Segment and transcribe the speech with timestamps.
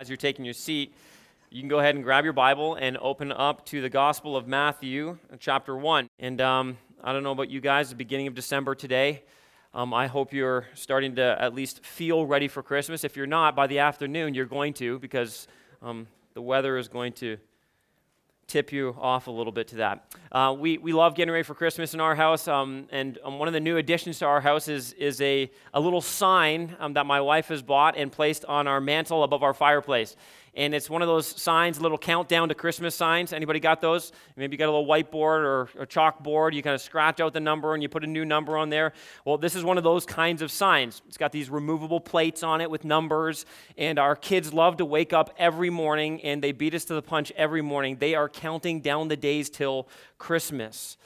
[0.00, 0.94] As you're taking your seat,
[1.50, 4.46] you can go ahead and grab your Bible and open up to the Gospel of
[4.46, 6.08] Matthew, chapter 1.
[6.20, 9.24] And um, I don't know about you guys, the beginning of December today.
[9.74, 13.02] Um, I hope you're starting to at least feel ready for Christmas.
[13.02, 15.48] If you're not, by the afternoon, you're going to because
[15.82, 17.36] um, the weather is going to
[18.48, 20.16] tip you off a little bit to that.
[20.32, 23.46] Uh, we, we love getting ready for Christmas in our house, um, and um, one
[23.46, 27.04] of the new additions to our house is, is a, a little sign um, that
[27.04, 30.16] my wife has bought and placed on our mantle above our fireplace
[30.58, 33.32] and it's one of those signs, little countdown to Christmas signs.
[33.32, 34.10] Anybody got those?
[34.34, 36.52] Maybe you got a little whiteboard or a chalkboard.
[36.52, 38.92] You kind of scratch out the number and you put a new number on there.
[39.24, 41.00] Well, this is one of those kinds of signs.
[41.06, 45.12] It's got these removable plates on it with numbers, and our kids love to wake
[45.12, 47.98] up every morning and they beat us to the punch every morning.
[48.00, 49.88] They are counting down the days till
[50.18, 50.96] Christmas.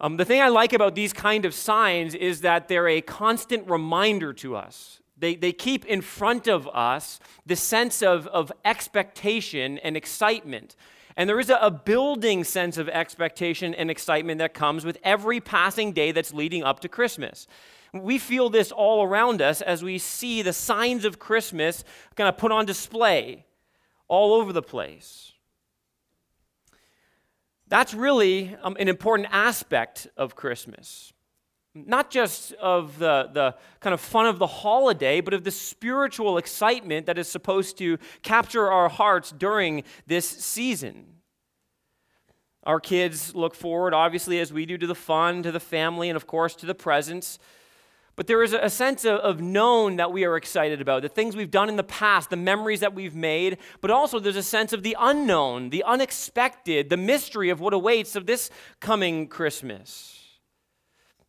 [0.00, 3.68] Um, the thing I like about these kind of signs is that they're a constant
[3.68, 9.78] reminder to us they, they keep in front of us the sense of, of expectation
[9.78, 10.74] and excitement.
[11.16, 15.38] And there is a, a building sense of expectation and excitement that comes with every
[15.38, 17.46] passing day that's leading up to Christmas.
[17.94, 21.84] We feel this all around us as we see the signs of Christmas
[22.16, 23.46] kind of put on display
[24.08, 25.34] all over the place.
[27.68, 31.12] That's really um, an important aspect of Christmas
[31.74, 36.36] not just of the, the kind of fun of the holiday, but of the spiritual
[36.36, 41.06] excitement that is supposed to capture our hearts during this season.
[42.64, 46.16] Our kids look forward, obviously, as we do, to the fun, to the family, and
[46.16, 47.38] of course, to the presents.
[48.14, 51.34] But there is a sense of, of known that we are excited about, the things
[51.34, 54.74] we've done in the past, the memories that we've made, but also there's a sense
[54.74, 60.21] of the unknown, the unexpected, the mystery of what awaits of this coming Christmas.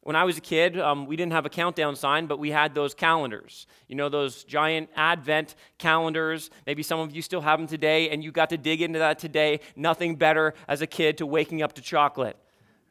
[0.03, 2.75] When I was a kid, um, we didn't have a countdown sign, but we had
[2.75, 3.67] those calendars.
[3.87, 6.49] You know, those giant Advent calendars.
[6.67, 9.17] Maybe some of you still have them today, and you got to dig into that
[9.17, 9.61] today.
[9.77, 12.35] Nothing better as a kid to waking up to chocolate,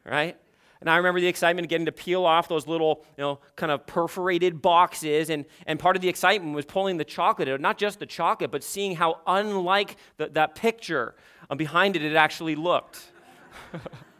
[0.06, 0.38] right?
[0.80, 3.70] And I remember the excitement of getting to peel off those little, you know, kind
[3.70, 5.28] of perforated boxes.
[5.28, 8.50] And, and part of the excitement was pulling the chocolate out, not just the chocolate,
[8.50, 11.14] but seeing how unlike the, that picture
[11.56, 13.12] behind it it actually looked.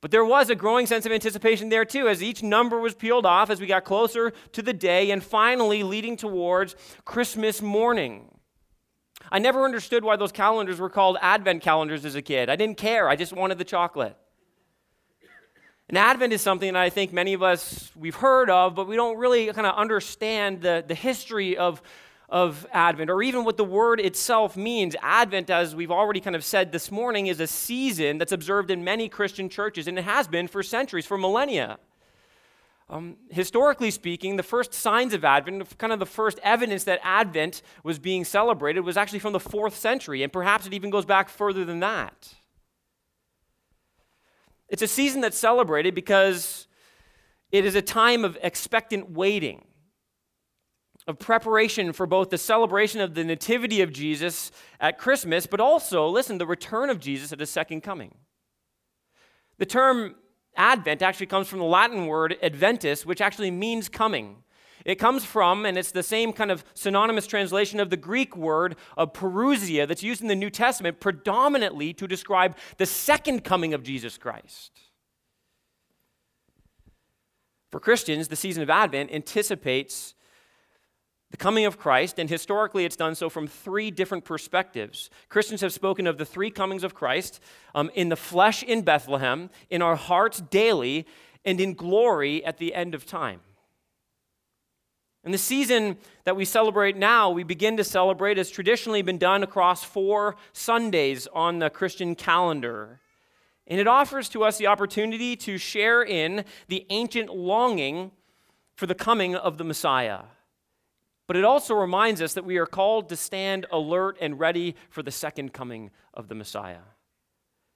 [0.00, 3.26] But there was a growing sense of anticipation there too, as each number was peeled
[3.26, 8.30] off as we got closer to the day and finally leading towards Christmas morning.
[9.32, 12.48] I never understood why those calendars were called Advent calendars as a kid.
[12.48, 14.16] I didn't care, I just wanted the chocolate.
[15.88, 18.94] And Advent is something that I think many of us we've heard of, but we
[18.94, 21.82] don't really kind of understand the, the history of
[22.28, 24.94] of Advent, or even what the word itself means.
[25.00, 28.84] Advent, as we've already kind of said this morning, is a season that's observed in
[28.84, 31.78] many Christian churches, and it has been for centuries, for millennia.
[32.90, 37.62] Um, historically speaking, the first signs of Advent, kind of the first evidence that Advent
[37.82, 41.28] was being celebrated, was actually from the fourth century, and perhaps it even goes back
[41.30, 42.34] further than that.
[44.68, 46.66] It's a season that's celebrated because
[47.50, 49.67] it is a time of expectant waiting
[51.08, 56.06] of preparation for both the celebration of the nativity of Jesus at Christmas, but also,
[56.06, 58.14] listen, the return of Jesus at his second coming.
[59.56, 60.16] The term
[60.54, 64.42] Advent actually comes from the Latin word adventus, which actually means coming.
[64.84, 68.76] It comes from, and it's the same kind of synonymous translation of the Greek word
[68.96, 73.82] of parousia that's used in the New Testament predominantly to describe the second coming of
[73.82, 74.72] Jesus Christ.
[77.70, 80.14] For Christians, the season of Advent anticipates
[81.30, 85.10] the coming of Christ, and historically it's done so from three different perspectives.
[85.28, 87.40] Christians have spoken of the three comings of Christ
[87.74, 91.06] um, in the flesh in Bethlehem, in our hearts daily,
[91.44, 93.40] and in glory at the end of time.
[95.24, 99.42] And the season that we celebrate now, we begin to celebrate, has traditionally been done
[99.42, 103.00] across four Sundays on the Christian calendar.
[103.66, 108.12] And it offers to us the opportunity to share in the ancient longing
[108.76, 110.20] for the coming of the Messiah.
[111.28, 115.02] But it also reminds us that we are called to stand alert and ready for
[115.04, 116.78] the second coming of the Messiah.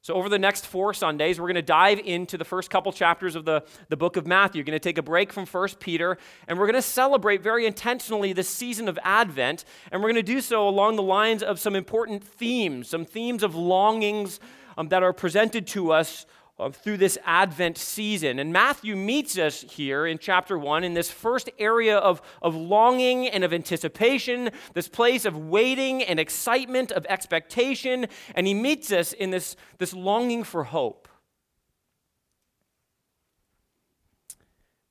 [0.01, 3.37] So, over the next four Sundays, we're going to dive into the first couple chapters
[3.37, 4.61] of the, the book of Matthew.
[4.61, 6.19] We're going to take a break from 1 Peter,
[6.49, 9.65] and we're going to celebrate very intentionally the season of Advent.
[9.93, 13.45] And we're going to do so along the lines of some important themes, some themes
[13.45, 14.41] of longings
[14.77, 16.27] um, that are presented to us
[16.63, 18.39] Uh, through this Advent season.
[18.39, 23.27] And Matthew meets us here in chapter 1 in this first area of, of longing
[23.27, 28.07] and of anticipation, this place of waiting and excitement, of expectation.
[28.37, 31.09] And he meets us in this, this longing for hope.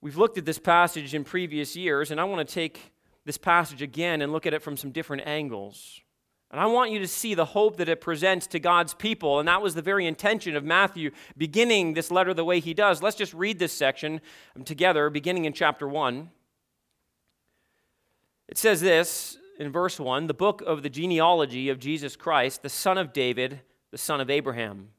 [0.01, 2.91] We've looked at this passage in previous years, and I want to take
[3.23, 6.01] this passage again and look at it from some different angles.
[6.51, 9.39] And I want you to see the hope that it presents to God's people.
[9.39, 13.01] And that was the very intention of Matthew beginning this letter the way he does.
[13.01, 14.19] Let's just read this section
[14.65, 16.29] together, beginning in chapter 1.
[18.49, 22.69] It says this in verse 1 the book of the genealogy of Jesus Christ, the
[22.69, 23.61] son of David,
[23.91, 24.89] the son of Abraham.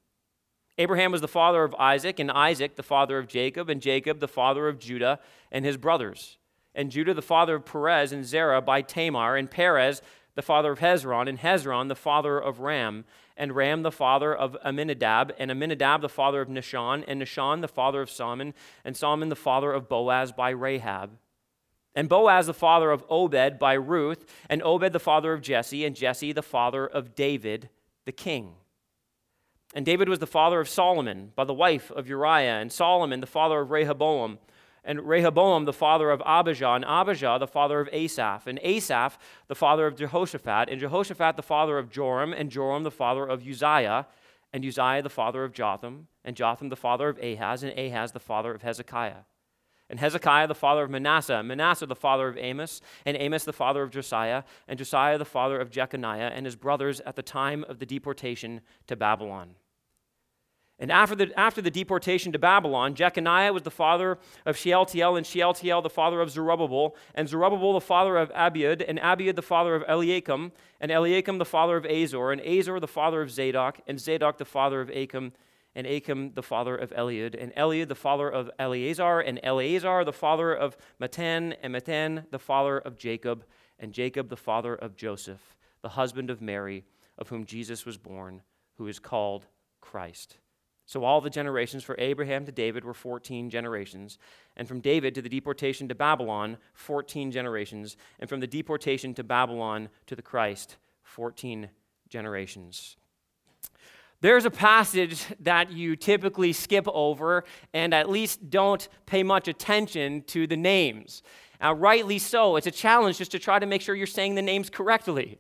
[0.79, 4.29] Abraham was the father of Isaac, and Isaac the father of Jacob, and Jacob the
[4.29, 5.21] father of Judah
[5.51, 6.39] and his brothers.
[6.75, 10.01] And Judah the father of Perez and Zerah by Tamar, and Perez
[10.35, 13.05] the father of Hezron, and Hezron the father of Ram,
[13.37, 17.69] and Ram the father of Amminadab, and Amminadab the father of Nahshon, and Nahshon the
[17.69, 21.19] father of Salmon, and Salmon the father of Boaz by Rahab.
[21.95, 25.95] And Boaz the father of Obed by Ruth, and Obed the father of Jesse, and
[25.95, 27.69] Jesse the father of David
[28.05, 28.55] the king.
[29.75, 33.27] And David was the father of Solomon by the wife of Uriah, and Solomon the
[33.27, 34.39] father of Rehoboam
[34.85, 39.19] and Rehoboam the father of Abijah, and Abijah the father of Asaph, and Asaph
[39.49, 43.47] the father of Jehoshaphat, and Jehoshaphat the father of Joram, and Joram the father of
[43.47, 44.07] Uzziah,
[44.53, 48.21] and Uzziah the father of Jotham, and Jotham the father of Ahaz, and Ahaz the
[48.21, 49.25] father of Hezekiah.
[49.89, 53.83] And Hezekiah the father of Manasseh, Manasseh the father of Amos, and Amos the father
[53.83, 57.79] of Josiah, and Josiah the father of Jeconiah, and his brothers at the time of
[57.79, 59.55] the deportation to Babylon.
[60.83, 65.25] And after the, after the deportation to Babylon, Jeconiah was the father of Shealtiel, and
[65.25, 69.77] Shealtiel the father of Zerubbabel, and Zerubbabel the father of Abiud, and Abiud the father
[69.77, 70.51] of Eliakim,
[70.81, 74.45] and Eliakim the father of Azor, and Azor the father of Zadok, and Zadok the
[74.45, 75.33] father of Achim,
[75.77, 80.13] and Achim the father of Eliud, and Eliud the father of Eleazar, and Eleazar the
[80.13, 83.45] father of Matthan, and Matthan the father of Jacob,
[83.79, 86.85] and Jacob the father of Joseph, the husband of Mary,
[87.19, 88.43] of whom Jesus was born,
[88.79, 89.47] who is called
[89.81, 90.39] Christ.
[90.87, 94.19] So all the generations for Abraham to David were 14 generations.
[94.57, 97.97] And from David to the deportation to Babylon, 14 generations.
[98.19, 101.71] And from the deportation to Babylon to the Christ, 14
[102.09, 102.97] generations.
[104.21, 107.43] There's a passage that you typically skip over
[107.75, 111.25] and at least don't pay much attention to the names.
[111.61, 112.57] Now, rightly so.
[112.57, 115.39] It's a challenge just to try to make sure you're saying the names correctly.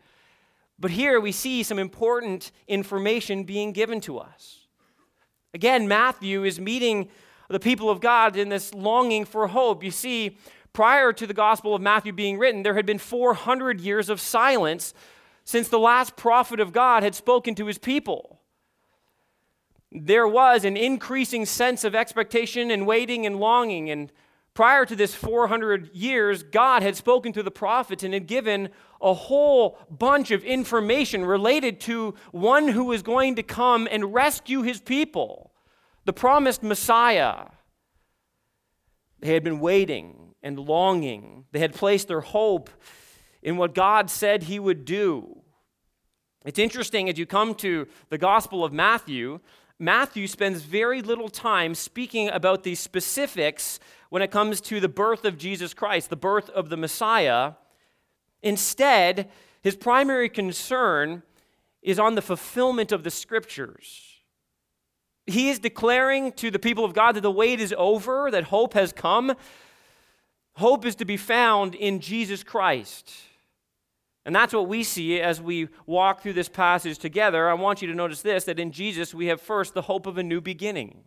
[0.80, 4.61] But here we see some important information being given to us.
[5.54, 7.08] Again, Matthew is meeting
[7.49, 9.84] the people of God in this longing for hope.
[9.84, 10.38] You see,
[10.72, 14.94] prior to the Gospel of Matthew being written, there had been 400 years of silence
[15.44, 18.40] since the last prophet of God had spoken to his people.
[19.90, 23.90] There was an increasing sense of expectation and waiting and longing.
[23.90, 24.10] And
[24.54, 28.69] prior to this 400 years, God had spoken to the prophets and had given
[29.00, 34.62] a whole bunch of information related to one who was going to come and rescue
[34.62, 35.52] his people,
[36.04, 37.46] the promised Messiah.
[39.20, 42.69] They had been waiting and longing, they had placed their hope
[43.43, 45.43] in what God said he would do.
[46.44, 49.40] It's interesting as you come to the Gospel of Matthew,
[49.78, 53.81] Matthew spends very little time speaking about the specifics
[54.12, 57.52] when it comes to the birth of Jesus Christ, the birth of the Messiah.
[58.42, 59.30] Instead,
[59.62, 61.22] his primary concern
[61.80, 64.18] is on the fulfillment of the scriptures.
[65.24, 68.74] He is declaring to the people of God that the wait is over, that hope
[68.74, 69.34] has come.
[70.56, 73.10] Hope is to be found in Jesus Christ.
[74.26, 77.48] And that's what we see as we walk through this passage together.
[77.48, 80.19] I want you to notice this that in Jesus we have first the hope of
[80.19, 81.04] a new beginning.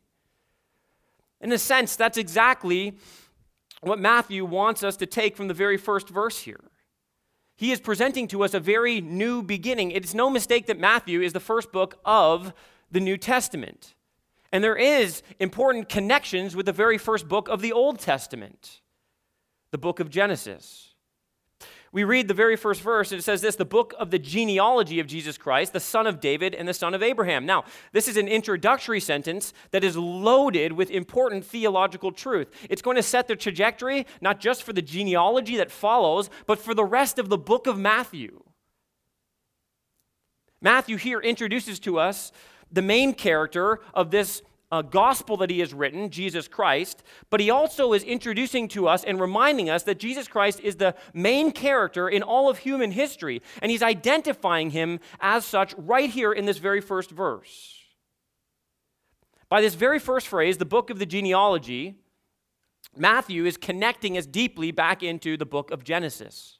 [1.41, 2.97] In a sense, that's exactly
[3.81, 6.61] what Matthew wants us to take from the very first verse here.
[7.55, 9.91] He is presenting to us a very new beginning.
[9.91, 12.53] It's no mistake that Matthew is the first book of
[12.91, 13.93] the New Testament.
[14.51, 18.81] And there is important connections with the very first book of the Old Testament,
[19.71, 20.94] the book of Genesis
[21.95, 24.99] we read the very first verse, and it says this the book of the genealogy
[24.99, 27.45] of Jesus Christ, the son of David and the son of Abraham.
[27.45, 32.49] Now, this is an introductory sentence that is loaded with important theological truth.
[32.69, 36.73] It's going to set the trajectory, not just for the genealogy that follows, but for
[36.73, 38.43] the rest of the book of Matthew.
[40.61, 42.33] Matthew here introduces to us
[42.69, 44.41] the main character of this
[44.71, 49.03] uh, gospel that he has written, Jesus Christ, but he also is introducing to us
[49.03, 53.41] and reminding us that Jesus Christ is the main character in all of human history,
[53.61, 57.79] and he's identifying him as such right here in this very first verse.
[59.49, 61.95] By this very first phrase, the book of the genealogy,
[62.97, 66.59] Matthew is connecting us deeply back into the book of Genesis.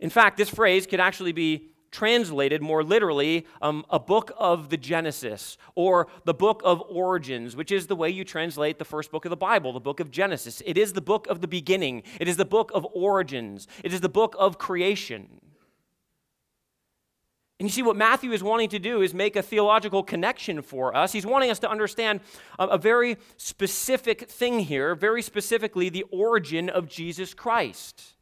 [0.00, 4.76] In fact, this phrase could actually be translated more literally um, a book of the
[4.76, 9.24] Genesis or the book of origins, which is the way you translate the first book
[9.24, 10.62] of the Bible, the book of Genesis.
[10.66, 14.00] It is the book of the beginning, it is the book of origins, it is
[14.00, 15.40] the book of creation.
[17.60, 20.96] And you see, what Matthew is wanting to do is make a theological connection for
[20.96, 21.10] us.
[21.10, 22.20] He's wanting us to understand
[22.56, 28.14] a, a, very specific thing here, very specifically, the origin of Jesus Christ.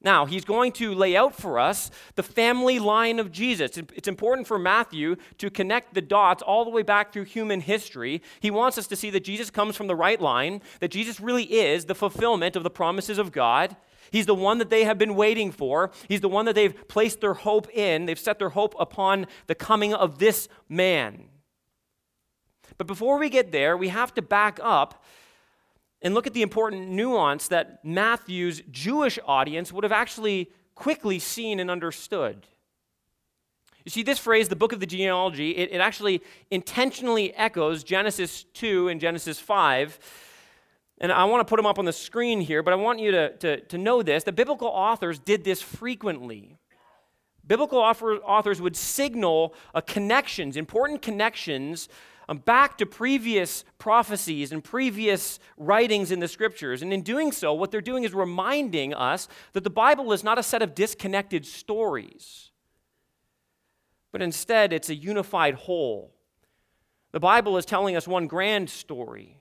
[0.00, 3.76] Now, he's going to lay out for us the family line of Jesus.
[3.76, 8.22] It's important for Matthew to connect the dots all the way back through human history.
[8.38, 11.52] He wants us to see that Jesus comes from the right line, that Jesus really
[11.52, 13.76] is the fulfillment of the promises of God.
[14.12, 15.90] He's the one that they have been waiting for.
[16.06, 18.06] He's the one that they've placed their hope in.
[18.06, 21.24] They've set their hope upon the coming of this man.
[22.78, 25.04] But before we get there, we have to back up
[26.02, 31.58] and look at the important nuance that Matthew's Jewish audience would have actually quickly seen
[31.58, 32.46] and understood.
[33.84, 38.44] You see, this phrase, the book of the genealogy, it, it actually intentionally echoes Genesis
[38.54, 39.98] 2 and Genesis 5.
[41.00, 43.12] And I want to put them up on the screen here, but I want you
[43.12, 46.58] to, to, to know this The biblical authors did this frequently.
[47.46, 49.54] Biblical authors would signal
[49.86, 51.88] connections, important connections
[52.28, 56.82] um, back to previous prophecies and previous writings in the scriptures.
[56.82, 60.38] And in doing so, what they're doing is reminding us that the Bible is not
[60.38, 62.50] a set of disconnected stories,
[64.12, 66.14] but instead it's a unified whole.
[67.12, 69.40] The Bible is telling us one grand story,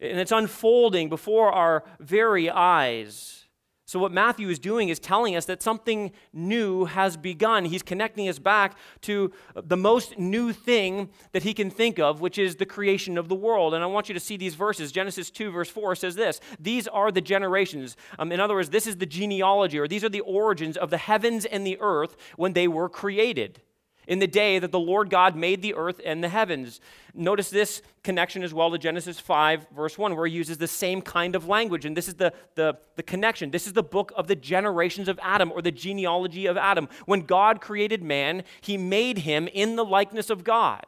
[0.00, 3.44] and it's unfolding before our very eyes.
[3.88, 7.64] So, what Matthew is doing is telling us that something new has begun.
[7.64, 12.36] He's connecting us back to the most new thing that he can think of, which
[12.36, 13.72] is the creation of the world.
[13.72, 14.92] And I want you to see these verses.
[14.92, 17.96] Genesis 2, verse 4 says this These are the generations.
[18.18, 20.98] Um, in other words, this is the genealogy, or these are the origins of the
[20.98, 23.62] heavens and the earth when they were created
[24.08, 26.80] in the day that the Lord God made the earth and the heavens.
[27.14, 31.02] Notice this connection as well to Genesis 5, verse 1, where he uses the same
[31.02, 31.84] kind of language.
[31.84, 33.50] And this is the, the, the connection.
[33.50, 36.88] This is the book of the generations of Adam or the genealogy of Adam.
[37.04, 40.86] When God created man, he made him in the likeness of God.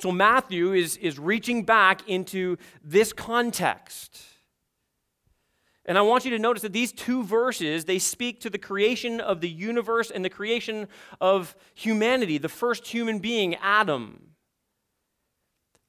[0.00, 4.29] So Matthew is, is reaching back into this context.
[5.86, 9.20] And I want you to notice that these two verses, they speak to the creation
[9.20, 10.88] of the universe and the creation
[11.20, 14.30] of humanity, the first human being, Adam.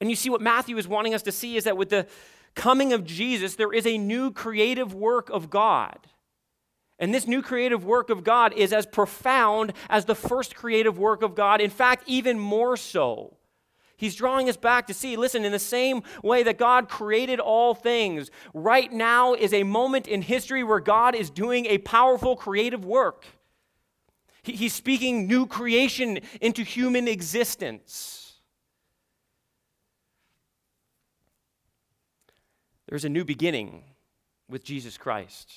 [0.00, 2.06] And you see what Matthew is wanting us to see is that with the
[2.54, 5.98] coming of Jesus, there is a new creative work of God.
[6.98, 11.22] And this new creative work of God is as profound as the first creative work
[11.22, 11.60] of God.
[11.60, 13.36] In fact, even more so.
[13.96, 17.74] He's drawing us back to see, listen, in the same way that God created all
[17.74, 22.84] things, right now is a moment in history where God is doing a powerful creative
[22.84, 23.26] work.
[24.42, 28.40] He's speaking new creation into human existence.
[32.88, 33.84] There's a new beginning
[34.48, 35.52] with Jesus Christ.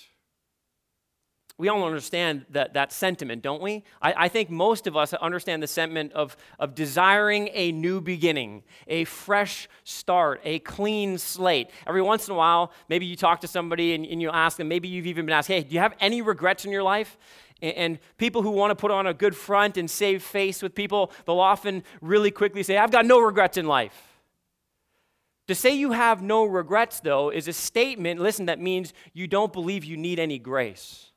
[1.58, 3.86] We all understand that, that sentiment, don't we?
[4.02, 8.64] I, I, think most of us understand the sentiment of, of desiring a new beginning,
[8.88, 11.70] a fresh start, a clean slate.
[11.88, 14.68] Every once in a while, maybe you talk to somebody and, and you ask them,
[14.68, 17.18] maybe you've even been asked, hey, do you have any regrets in your life?
[17.62, 20.76] And, and people who want to put on a good front and save face with
[20.76, 24.12] people, they'll often really quickly say, I've got no regrets in life.
[25.48, 29.54] To say you have no regrets, though, is a statement, listen, that means you don't
[29.54, 31.12] believe you need any grace.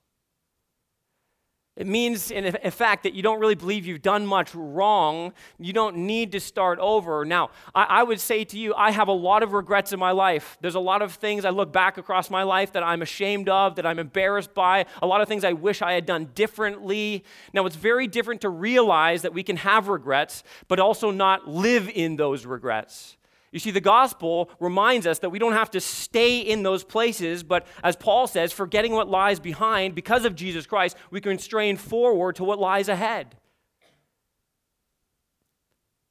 [1.79, 5.33] It means, in fact, that you don't really believe you've done much wrong.
[5.61, 7.25] You don't need to start over.
[7.25, 10.11] Now, I, I, would say to you, I have a lot of regrets in my
[10.11, 10.59] life.
[10.61, 13.77] There's a lot of things I look back across my life that I'm ashamed of,
[13.77, 17.23] that I'm embarrassed by, a lot of things I wish I had done differently.
[17.53, 21.89] Now, it's very different to realize that we can have regrets, but also not live
[21.89, 23.18] in those regrets.
[23.51, 27.43] You see, the gospel reminds us that we don't have to stay in those places,
[27.43, 31.77] but as Paul says, forgetting what lies behind, because of Jesus Christ, we can strain
[31.77, 33.37] forward to what lies ahead.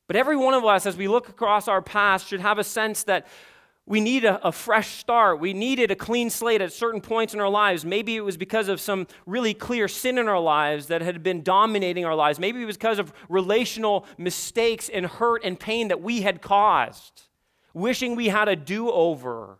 [0.07, 3.03] But every one of us, as we look across our past, should have a sense
[3.03, 3.27] that
[3.87, 5.39] we need a, a, fresh start.
[5.39, 7.85] We needed a clean slate at certain points in our lives.
[7.85, 11.41] Maybe it was because of some really clear sin in our lives that had been
[11.41, 12.37] dominating our lives.
[12.37, 17.23] Maybe it was because of relational mistakes and hurt and pain that we had caused
[17.77, 19.59] wishing we had a do over.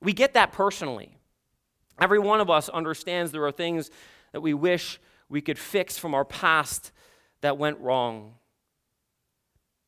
[0.00, 1.16] We get that personally.
[2.00, 3.90] Every one of us understands there are things
[4.32, 6.92] that we wish we could fix from our past
[7.42, 8.34] that went wrong.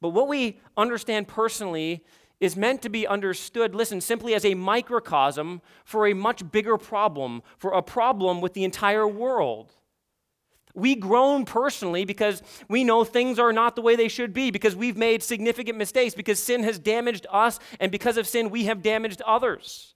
[0.00, 2.04] But what we understand personally
[2.42, 7.40] is meant to be understood, listen, simply as a microcosm for a much bigger problem,
[7.56, 9.72] for a problem with the entire world.
[10.74, 14.74] We groan personally because we know things are not the way they should be, because
[14.74, 18.82] we've made significant mistakes, because sin has damaged us, and because of sin, we have
[18.82, 19.91] damaged others.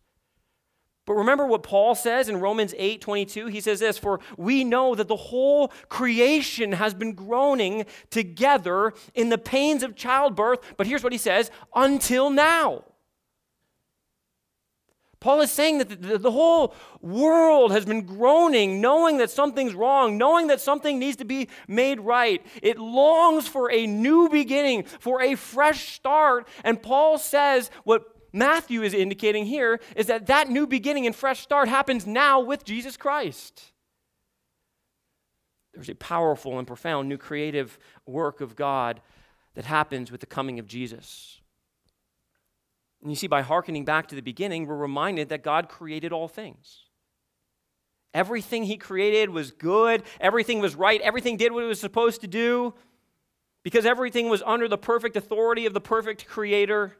[1.06, 3.46] But remember what Paul says in Romans 8 22?
[3.46, 9.28] He says this For we know that the whole creation has been groaning together in
[9.28, 10.58] the pains of childbirth.
[10.76, 12.84] But here's what he says until now.
[15.20, 20.18] Paul is saying that the, the, whole world has been groaning, knowing that something's wrong,
[20.18, 22.44] knowing that something needs to be made right.
[22.62, 26.46] It longs for a new beginning, for a fresh start.
[26.64, 31.40] And Paul says what Matthew is indicating here is that that new beginning and fresh
[31.40, 33.72] start happens now with Jesus Christ.
[35.72, 39.00] There's a powerful and profound new creative work of God
[39.54, 41.40] that happens with the coming of Jesus.
[43.00, 46.28] And you see, by hearkening back to the beginning, we're reminded that God created all
[46.28, 46.80] things.
[48.12, 52.26] Everything He created was good, everything was right, everything did what it was supposed to
[52.26, 52.74] do,
[53.62, 56.96] because everything was under the perfect authority of the perfect Creator.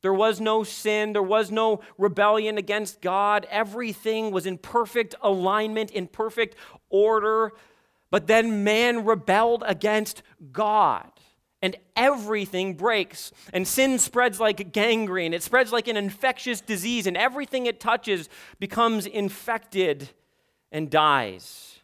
[0.00, 3.46] There was no sin, there was no rebellion against God.
[3.50, 6.54] Everything was in perfect alignment, in perfect
[6.88, 7.52] order.
[8.10, 11.10] But then man rebelled against God
[11.60, 13.32] and everything breaks.
[13.52, 18.28] And sin spreads like gangrene, it spreads like an infectious disease, and everything it touches
[18.58, 20.10] becomes infected
[20.70, 21.77] and dies.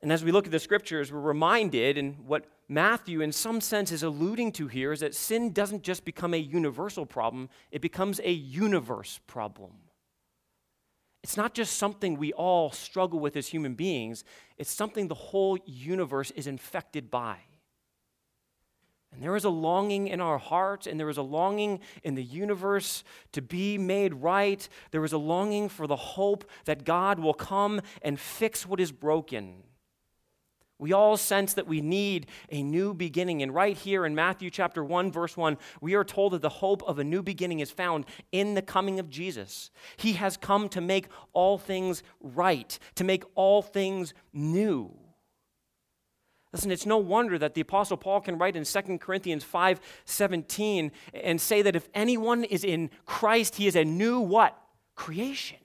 [0.00, 3.90] And as we look at the scriptures, we're reminded, and what Matthew, in some sense,
[3.90, 8.20] is alluding to here, is that sin doesn't just become a universal problem, it becomes
[8.22, 9.72] a universe problem.
[11.24, 14.22] It's not just something we all struggle with as human beings,
[14.56, 17.38] it's something the whole universe is infected by.
[19.12, 22.22] And there is a longing in our hearts, and there is a longing in the
[22.22, 23.02] universe
[23.32, 24.68] to be made right.
[24.90, 28.92] There is a longing for the hope that God will come and fix what is
[28.92, 29.64] broken.
[30.78, 33.42] We all sense that we need a new beginning.
[33.42, 36.82] And right here in Matthew chapter 1, verse 1, we are told that the hope
[36.84, 39.70] of a new beginning is found in the coming of Jesus.
[39.96, 44.94] He has come to make all things right, to make all things new.
[46.52, 50.92] Listen, it's no wonder that the Apostle Paul can write in 2 Corinthians 5 17
[51.12, 54.58] and say that if anyone is in Christ, he is a new what?
[54.94, 55.58] Creation.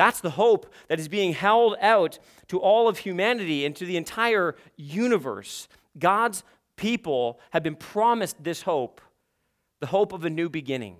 [0.00, 3.98] That's the hope that is being held out to all of humanity and to the
[3.98, 5.68] entire universe.
[5.98, 6.42] God's
[6.76, 9.02] people have been promised this hope,
[9.80, 10.96] the hope of a new beginning,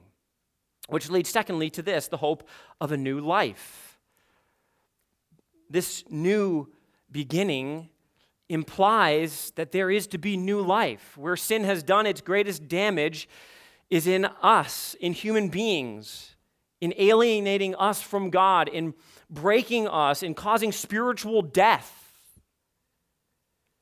[0.91, 2.47] which leads, secondly, to this the hope
[2.79, 3.99] of a new life.
[5.71, 6.69] This new
[7.11, 7.89] beginning
[8.51, 11.17] implies that there is to be new life.
[11.17, 13.31] Where sin has done its greatest damage
[13.89, 16.37] is in us, in human beings
[16.81, 18.95] in alienating us from God, in
[19.29, 21.97] breaking us, in causing spiritual death.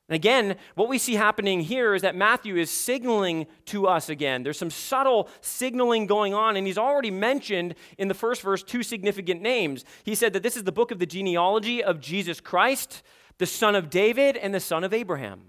[0.09, 4.41] And again, what we see happening here is that Matthew is signaling to us again.
[4.41, 8.81] There's some subtle signaling going on, and he's already mentioned in the first verse two
[8.81, 9.85] significant names.
[10.03, 13.03] He said that this is the book of the genealogy of Jesus Christ,
[13.37, 15.41] the son of David, and the son of Abraham.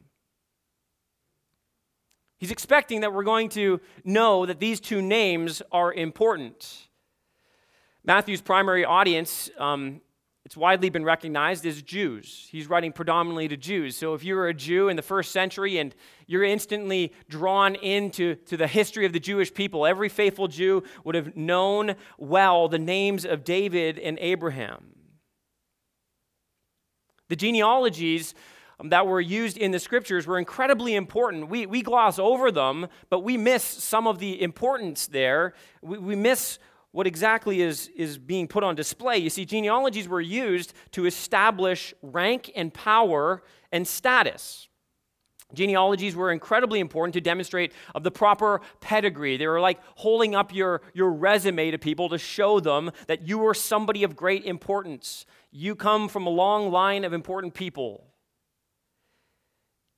[2.39, 6.89] He's expecting that we're going to know that these two names are important.
[8.05, 10.01] Matthew's primary audience, um,
[10.47, 12.49] it's widely been recognized as Jews.
[12.51, 13.95] He's writing predominantly to Jews.
[13.95, 15.95] So if you were a Jew in the first century and
[16.27, 21.15] you're instantly drawn into to the history of the Jewish people, every faithful Jew would
[21.15, 24.87] have known well the names of David and Abraham.
[27.29, 28.35] The genealogies
[28.81, 31.49] um, that were used in the scriptures were incredibly important.
[31.49, 35.53] We, we gloss over them, but we miss some of the importance there.
[35.83, 36.59] We, we miss
[36.93, 39.19] what exactly is, is being put on display.
[39.19, 44.69] You see, genealogies were used to establish rank and power and status.
[45.53, 49.37] Genealogies were incredibly important to demonstrate of the proper pedigree.
[49.37, 53.39] They were like holding up your, your resume to people to show them that you
[53.39, 55.27] were somebody of great importance.
[55.51, 58.10] You come from a long line of important people.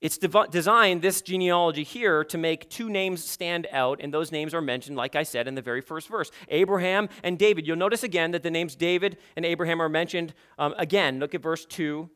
[0.02, 4.52] It's dev- designed, this genealogy here, to make two names stand out, and those names
[4.52, 7.68] are mentioned, like I said, in the very first verse Abraham and David.
[7.68, 11.20] You'll notice again that the names David and Abraham are mentioned um, again.
[11.20, 12.10] Look at verse 2,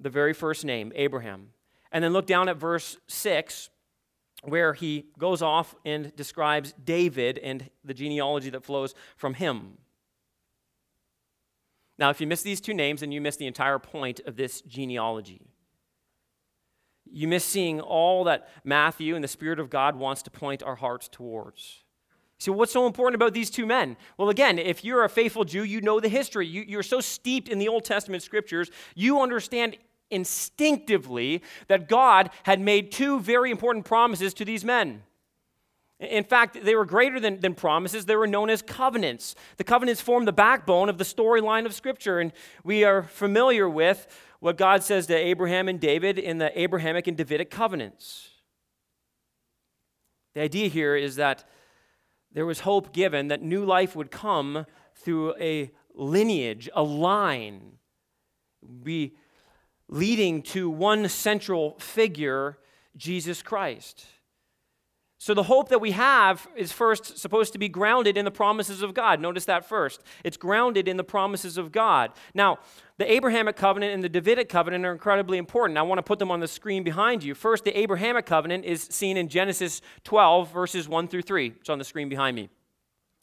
[0.00, 1.50] the very first name, Abraham.
[1.92, 3.70] And then look down at verse 6,
[4.42, 9.78] where he goes off and describes David and the genealogy that flows from him.
[11.98, 14.60] Now, if you miss these two names, then you miss the entire point of this
[14.62, 15.51] genealogy.
[17.12, 20.76] You miss seeing all that Matthew and the Spirit of God wants to point our
[20.76, 21.82] hearts towards.
[22.38, 23.96] So, what's so important about these two men?
[24.18, 26.46] Well, again, if you're a faithful Jew, you know the history.
[26.46, 29.76] You, you're so steeped in the Old Testament scriptures, you understand
[30.10, 35.02] instinctively that God had made two very important promises to these men.
[36.00, 38.06] In fact, they were greater than, than promises.
[38.06, 39.36] They were known as covenants.
[39.56, 42.32] The covenants form the backbone of the storyline of Scripture, and
[42.64, 44.08] we are familiar with
[44.42, 48.28] what God says to Abraham and David in the Abrahamic and Davidic covenants.
[50.34, 51.48] The idea here is that
[52.32, 57.74] there was hope given that new life would come through a lineage, a line,
[58.82, 59.14] be
[59.86, 62.58] leading to one central figure,
[62.96, 64.06] Jesus Christ.
[65.18, 68.82] So, the hope that we have is first supposed to be grounded in the promises
[68.82, 69.20] of God.
[69.20, 70.02] Notice that first.
[70.24, 72.10] It's grounded in the promises of God.
[72.34, 72.58] Now,
[73.02, 75.76] the Abrahamic covenant and the Davidic covenant are incredibly important.
[75.76, 77.34] I want to put them on the screen behind you.
[77.34, 81.54] First, the Abrahamic covenant is seen in Genesis 12, verses 1 through 3.
[81.58, 82.48] It's on the screen behind me.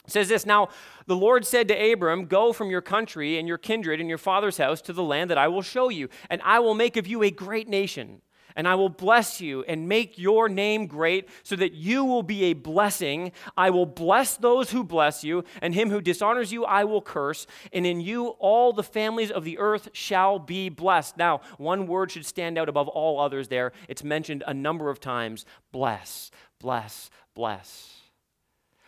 [0.06, 0.68] It says this Now,
[1.06, 4.58] the Lord said to Abram, Go from your country and your kindred and your father's
[4.58, 7.24] house to the land that I will show you, and I will make of you
[7.24, 8.22] a great nation
[8.56, 12.46] and I will bless you and make your name great so that you will be
[12.46, 13.32] a blessing.
[13.58, 17.48] I will bless those who bless you, and him who dishonors you I will curse,
[17.74, 21.18] and in you all the families of the earth shall be blessed.
[21.18, 23.72] Now, one word should stand out above all others there.
[23.88, 27.96] It's mentioned a number of times bless, bless, bless.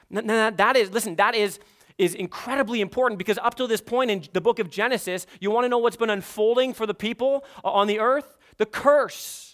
[0.10, 1.60] Now, that is, listen, that is
[1.97, 5.65] is incredibly important because up to this point in the book of Genesis, you want
[5.65, 8.38] to know what's been unfolding for the people on the earth?
[8.58, 9.50] The curse.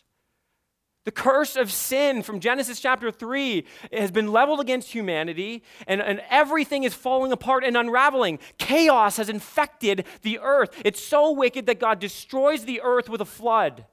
[1.07, 6.21] The curse of sin from Genesis chapter 3 has been leveled against humanity, and, and
[6.29, 8.39] everything is falling apart and unraveling.
[8.57, 10.69] Chaos has infected the earth.
[10.83, 13.85] It's so wicked that God destroys the earth with a flood.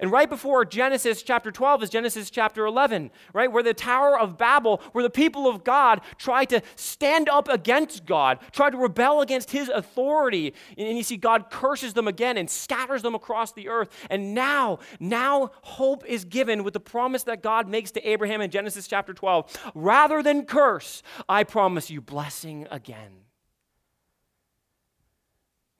[0.00, 3.50] And right before Genesis chapter 12 is Genesis chapter 11, right?
[3.50, 8.06] Where the Tower of Babel, where the people of God try to stand up against
[8.06, 10.54] God, try to rebel against his authority.
[10.76, 13.90] And you see, God curses them again and scatters them across the earth.
[14.08, 18.52] And now, now hope is given with the promise that God makes to Abraham in
[18.52, 19.72] Genesis chapter 12.
[19.74, 23.24] Rather than curse, I promise you blessing again.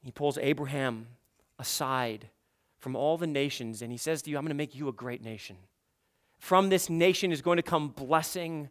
[0.01, 1.07] He pulls Abraham
[1.57, 2.29] aside
[2.79, 4.93] from all the nations, and he says to you, I'm going to make you a
[4.93, 5.57] great nation.
[6.39, 8.69] From this nation is going to come blessing,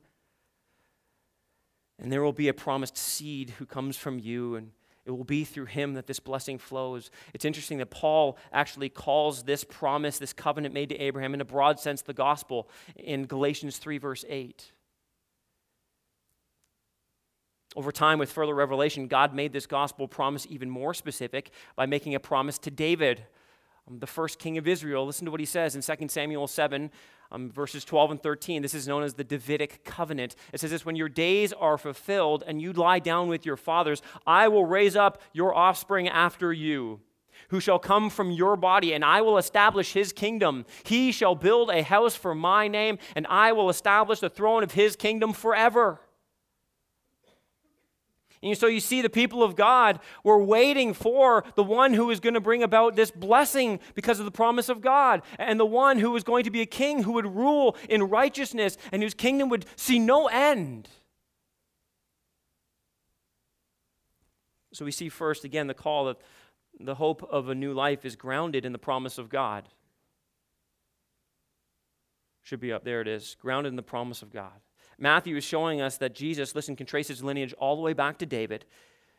[1.99, 4.71] and there will be a promised seed who comes from you, and
[5.05, 7.11] it will be through him that this blessing flows.
[7.35, 11.47] It's interesting that Paul actually calls this promise, this covenant made to Abraham, in a
[11.47, 14.73] broad sense, the gospel in Galatians 3, verse 8.
[17.77, 22.15] Over time, with further revelation, God made this gospel promise even more specific by making
[22.15, 23.25] a promise to David
[23.89, 25.07] um, the first king of Israel.
[25.07, 26.91] Listen to what he says in 2 Samuel 7,
[27.31, 28.63] um, verses 12 and 13.
[28.63, 30.37] This is known as the Davidic covenant.
[30.53, 34.03] It says this When your days are fulfilled and you lie down with your fathers,
[34.27, 37.01] I will raise up your offspring after you.
[37.51, 40.67] Who shall come from your body, and I will establish his kingdom.
[40.83, 44.73] He shall build a house for my name, and I will establish the throne of
[44.73, 46.01] his kingdom forever.
[48.43, 52.21] And so you see, the people of God were waiting for the one who was
[52.21, 55.99] going to bring about this blessing because of the promise of God, and the one
[55.99, 59.49] who was going to be a king who would rule in righteousness and whose kingdom
[59.49, 60.89] would see no end.
[64.73, 66.19] So we see first, again, the call that
[66.79, 69.69] the hope of a new life is grounded in the promise of God.
[72.43, 73.37] Should be up there, it is.
[73.41, 74.61] Grounded in the promise of God.
[74.99, 78.19] Matthew is showing us that Jesus, listen, can trace his lineage all the way back
[78.19, 78.65] to David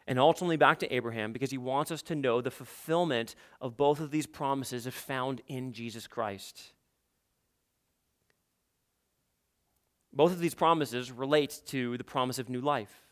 [0.08, 4.00] and ultimately back to Abraham because he wants us to know the fulfillment of both
[4.00, 6.74] of these promises is found in Jesus Christ.
[10.12, 13.06] Both of these promises relate to the promise of new life.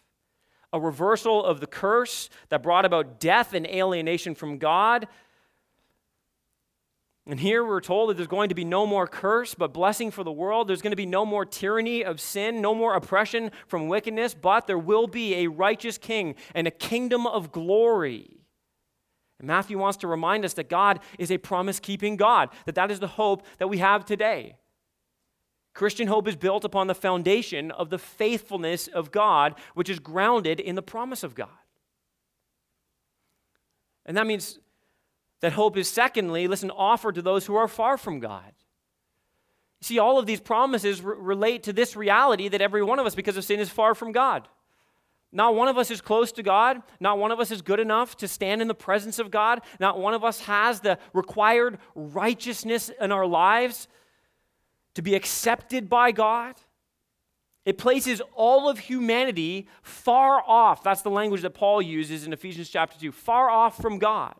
[0.74, 5.08] A reversal of the curse that brought about death and alienation from God
[7.30, 10.24] and here we're told that there's going to be no more curse, but blessing for
[10.24, 10.70] the world.
[10.70, 14.66] There's going to be no more tyranny of sin, no more oppression from wickedness, but
[14.66, 18.40] there will be a righteous king and a kingdom of glory.
[19.40, 22.92] And Matthew wants to remind us that God is a promise keeping God, that that
[22.92, 24.56] is the hope that we have today.
[25.74, 30.62] Christian hope is built upon the foundation of the faithfulness of God, which is grounded
[30.62, 31.50] in the promise of God.
[34.06, 34.60] And that means
[35.42, 38.54] that hope is, secondly, listen, offered to those who are far from God.
[39.82, 43.16] See, all of these promises r- relate to this reality that every one of us,
[43.16, 44.48] because of sin, is far from God.
[45.32, 46.82] Not one of us is close to God.
[47.00, 49.62] Not one of us is good enough to stand in the presence of God.
[49.80, 53.88] Not one of us has the required righteousness in our lives
[54.96, 56.56] to be accepted by God.
[57.66, 60.82] It places all of humanity far off.
[60.82, 64.36] That's the language that Paul uses in Ephesians chapter 2 far off from God.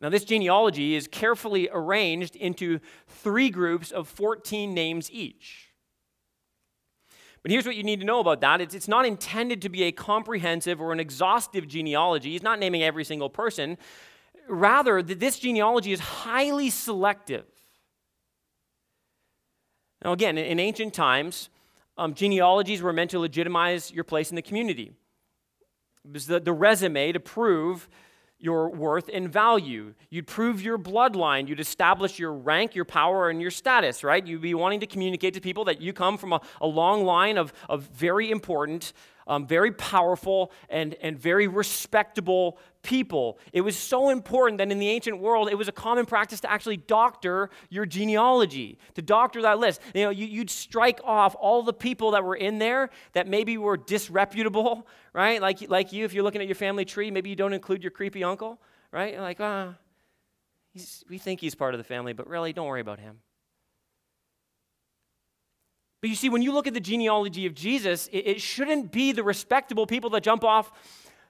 [0.00, 5.68] Now, this genealogy is carefully arranged into three groups of 14 names each.
[7.42, 9.84] But here's what you need to know about that it's, it's not intended to be
[9.84, 12.32] a comprehensive or an exhaustive genealogy.
[12.32, 13.78] He's not naming every single person.
[14.48, 17.44] Rather, this genealogy is highly selective.
[20.04, 21.50] Now, again, in ancient times,
[21.96, 24.92] um, genealogies were meant to legitimize your place in the community.
[26.04, 27.88] It was the, the resume to prove
[28.38, 29.94] your worth and value.
[30.10, 31.48] You'd prove your bloodline.
[31.48, 34.24] You'd establish your rank, your power, and your status, right?
[34.24, 37.36] You'd be wanting to communicate to people that you come from a, a long line
[37.36, 38.92] of, of very important,
[39.28, 43.38] um, very powerful, and, and very respectable people.
[43.52, 46.50] It was so important that in the ancient world, it was a common practice to
[46.50, 49.80] actually doctor your genealogy, to doctor that list.
[49.94, 53.58] You know, you, would strike off all the people that were in there that maybe
[53.58, 55.40] were disreputable, right?
[55.40, 57.90] Like, like you, if you're looking at your family tree, maybe you don't include your
[57.90, 58.60] creepy uncle,
[58.90, 59.12] right?
[59.12, 62.80] You're like, ah, oh, we think he's part of the family, but really, don't worry
[62.80, 63.20] about him.
[66.00, 69.12] But you see, when you look at the genealogy of Jesus, it, it shouldn't be
[69.12, 70.72] the respectable people that jump off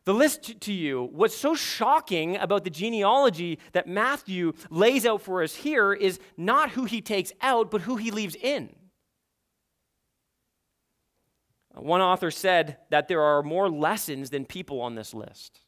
[0.05, 1.09] the list to you.
[1.13, 6.71] What's so shocking about the genealogy that Matthew lays out for us here is not
[6.71, 8.75] who he takes out, but who he leaves in.
[11.75, 15.61] One author said that there are more lessons than people on this list.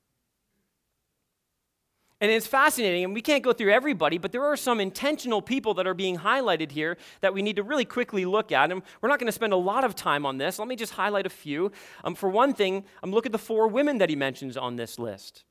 [2.21, 5.73] And it's fascinating, and we can't go through everybody, but there are some intentional people
[5.75, 8.71] that are being highlighted here that we need to really quickly look at.
[8.71, 10.59] And we're not going to spend a lot of time on this.
[10.59, 11.73] Let me just highlight a few.
[12.05, 14.99] Um, for one thing, um, look at the four women that he mentions on this
[14.99, 15.45] list.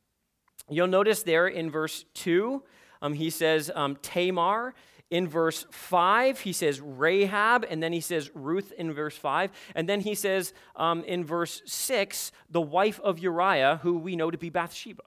[0.70, 2.62] You'll notice there in verse 2,
[3.02, 4.76] um, he says um, Tamar.
[5.10, 9.50] In verse 5, he says Rahab, and then he says Ruth in verse 5.
[9.74, 14.30] And then he says um, in verse 6, the wife of Uriah, who we know
[14.30, 15.02] to be Bathsheba.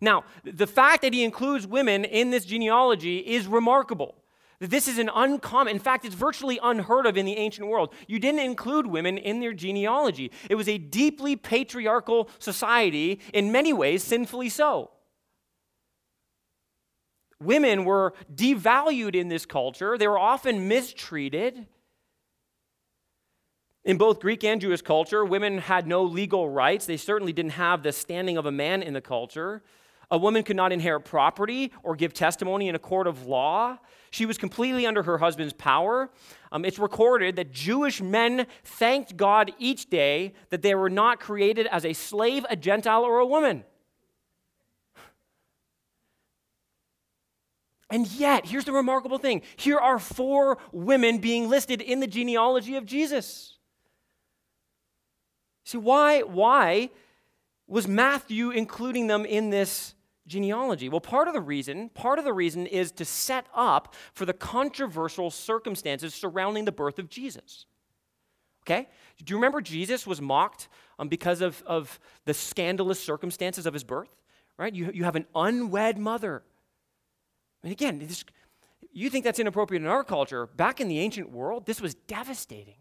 [0.00, 4.16] Now, the fact that he includes women in this genealogy is remarkable.
[4.60, 7.92] This is an uncommon, in fact, it's virtually unheard of in the ancient world.
[8.06, 10.30] You didn't include women in their genealogy.
[10.48, 14.90] It was a deeply patriarchal society, in many ways, sinfully so.
[17.40, 21.66] Women were devalued in this culture, they were often mistreated.
[23.84, 26.86] In both Greek and Jewish culture, women had no legal rights.
[26.86, 29.62] They certainly didn't have the standing of a man in the culture.
[30.14, 33.78] A woman could not inherit property or give testimony in a court of law.
[34.12, 36.08] She was completely under her husband's power.
[36.52, 41.66] Um, it's recorded that Jewish men thanked God each day that they were not created
[41.66, 43.64] as a slave, a Gentile, or a woman.
[47.90, 52.76] And yet, here's the remarkable thing here are four women being listed in the genealogy
[52.76, 53.58] of Jesus.
[55.64, 56.90] See, why, why
[57.66, 59.94] was Matthew including them in this
[60.26, 60.88] genealogy?
[60.88, 64.32] Well, part of the reason, part of the reason is to set up for the
[64.32, 67.66] controversial circumstances surrounding the birth of Jesus.
[68.62, 68.88] Okay?
[69.22, 73.84] Do you remember Jesus was mocked um, because of, of the scandalous circumstances of his
[73.84, 74.08] birth?
[74.56, 74.74] Right?
[74.74, 76.42] You, you have an unwed mother.
[77.62, 78.24] And again, this,
[78.92, 80.46] you think that's inappropriate in our culture.
[80.46, 82.76] Back in the ancient world, this was devastating.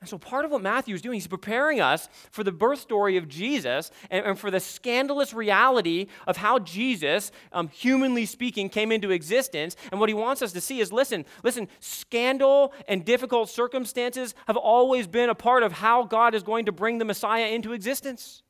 [0.00, 3.18] And so, part of what Matthew is doing, he's preparing us for the birth story
[3.18, 8.92] of Jesus and, and for the scandalous reality of how Jesus, um, humanly speaking, came
[8.92, 9.76] into existence.
[9.90, 14.56] And what he wants us to see is listen, listen, scandal and difficult circumstances have
[14.56, 18.42] always been a part of how God is going to bring the Messiah into existence.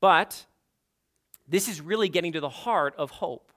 [0.00, 0.46] But
[1.46, 3.50] this is really getting to the heart of hope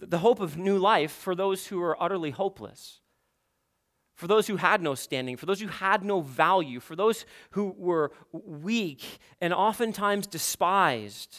[0.00, 3.00] the hope of new life for those who are utterly hopeless,
[4.14, 7.74] for those who had no standing, for those who had no value, for those who
[7.76, 11.38] were weak and oftentimes despised.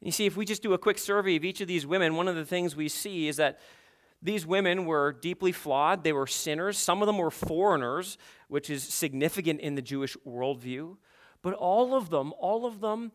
[0.00, 2.28] You see, if we just do a quick survey of each of these women, one
[2.28, 3.58] of the things we see is that
[4.20, 6.04] these women were deeply flawed.
[6.04, 6.76] They were sinners.
[6.78, 10.96] Some of them were foreigners, which is significant in the Jewish worldview.
[11.42, 13.12] But all of them, all of them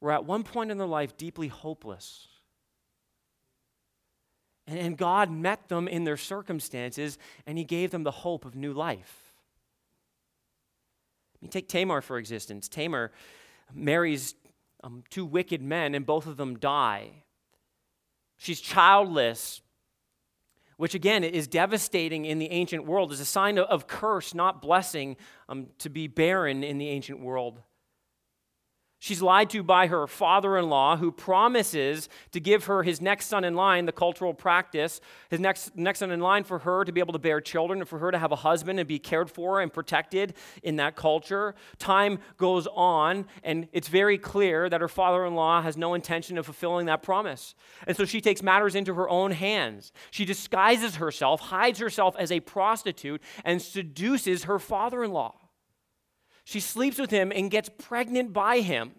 [0.00, 2.28] were at one point in their life deeply hopeless.
[4.70, 8.72] And God met them in their circumstances and He gave them the hope of new
[8.72, 9.32] life.
[11.34, 12.68] I mean, take Tamar for existence.
[12.68, 13.10] Tamar
[13.74, 14.34] marries
[14.84, 17.24] um, two wicked men, and both of them die.
[18.36, 19.62] She's childless,
[20.76, 24.62] which again is devastating in the ancient world, is a sign of, of curse, not
[24.62, 25.16] blessing,
[25.48, 27.60] um, to be barren in the ancient world.
[29.02, 33.28] She's lied to by her father in law, who promises to give her his next
[33.28, 36.92] son in line, the cultural practice, his next, next son in line for her to
[36.92, 39.30] be able to bear children and for her to have a husband and be cared
[39.30, 41.54] for and protected in that culture.
[41.78, 46.36] Time goes on, and it's very clear that her father in law has no intention
[46.36, 47.54] of fulfilling that promise.
[47.86, 49.92] And so she takes matters into her own hands.
[50.10, 55.36] She disguises herself, hides herself as a prostitute, and seduces her father in law.
[56.50, 58.90] She sleeps with him and gets pregnant by him.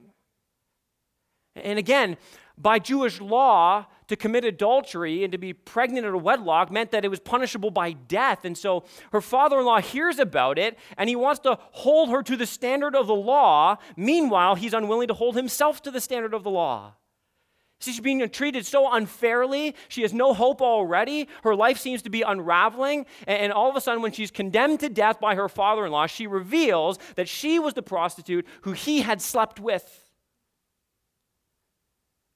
[1.54, 2.16] And again,
[2.58, 7.04] by Jewish law, to commit adultery and to be pregnant at a wedlock meant that
[7.04, 8.46] it was punishable by death.
[8.46, 12.24] And so her father in law hears about it and he wants to hold her
[12.24, 13.76] to the standard of the law.
[13.98, 16.94] Meanwhile, he's unwilling to hold himself to the standard of the law.
[17.82, 19.76] She's being treated so unfairly.
[19.88, 21.28] She has no hope already.
[21.44, 23.08] Her life seems to be unraveling.
[23.26, 26.06] And all of a sudden, when she's condemned to death by her father in law,
[26.06, 30.12] she reveals that she was the prostitute who he had slept with.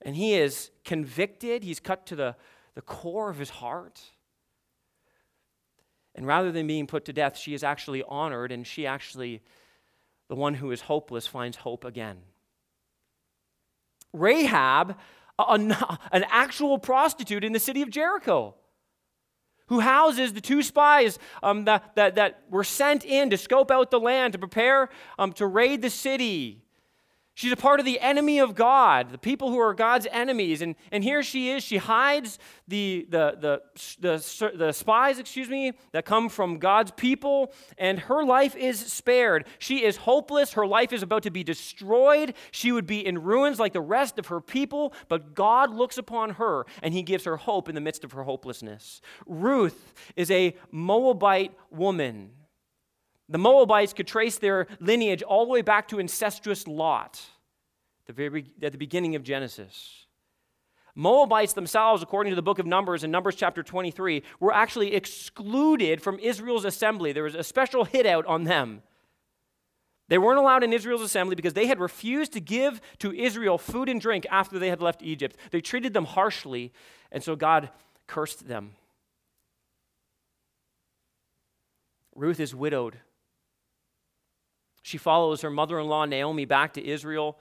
[0.02, 2.36] And he is convicted, he's cut to the,
[2.74, 4.02] the core of his heart.
[6.16, 9.42] And rather than being put to death, she is actually honored, and she actually,
[10.28, 12.18] the one who is hopeless, finds hope again.
[14.14, 14.96] Rahab
[15.40, 15.76] an,
[16.12, 18.56] an actual prostitute in the city of Jericho
[19.68, 23.90] who houses the two spies um, that, that, that were sent in to scope out
[23.90, 26.65] the land, to prepare um, to raid the city.
[27.36, 30.62] She's a part of the enemy of God, the people who are God's enemies.
[30.62, 31.64] And, and here she is.
[31.64, 33.62] She hides the, the, the,
[34.00, 39.46] the, the spies, excuse me, that come from God's people, and her life is spared.
[39.60, 40.54] She is hopeless.
[40.54, 42.36] Her life is about to be destroyed.
[42.52, 46.32] She would be in ruins like the rest of her people, but God looks upon
[46.32, 49.02] her and he gives her hope in the midst of her hopelessness.
[49.26, 52.32] Ruth is a Moabite woman.
[53.28, 57.22] The Moabites could trace their lineage all the way back to incestuous Lot
[58.06, 60.06] the very, at the beginning of Genesis.
[60.96, 66.02] Moabites themselves, according to the book of Numbers in Numbers chapter 23, were actually excluded
[66.02, 67.12] from Israel's assembly.
[67.12, 68.82] There was a special hit out on them.
[70.08, 73.90] They weren't allowed in Israel's assembly because they had refused to give to Israel food
[73.90, 75.36] and drink after they had left Egypt.
[75.52, 76.72] They treated them harshly,
[77.12, 77.72] and so God
[78.08, 78.76] cursed them.
[82.16, 83.00] Ruth is widowed.
[84.86, 87.40] She follows her mother in law, Naomi, back to Israel,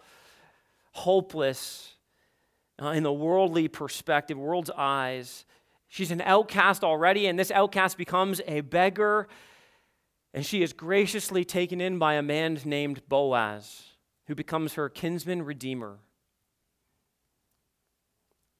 [0.93, 1.93] hopeless
[2.81, 5.45] uh, in the worldly perspective, world's eyes.
[5.89, 9.29] She's an outcast already, and this outcast becomes a beggar,
[10.33, 13.89] and she is graciously taken in by a man named Boaz,
[14.27, 15.99] who becomes her kinsman redeemer.